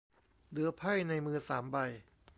[0.49, 1.77] เหลือไพ่ในมือสามใบ